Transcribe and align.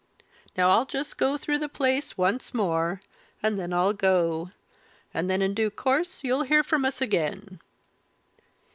Now 0.57 0.71
I'll 0.71 0.87
just 0.87 1.19
go 1.19 1.37
through 1.37 1.59
the 1.59 1.69
place 1.69 2.17
once 2.17 2.55
more, 2.55 3.03
and 3.43 3.59
then 3.59 3.71
I'll 3.71 3.93
go; 3.93 4.49
and 5.13 5.29
then 5.29 5.43
in 5.43 5.53
due 5.53 5.69
course 5.69 6.23
you'll 6.23 6.41
hear 6.41 6.63
from 6.63 6.85
us 6.85 7.01
again." 7.01 7.59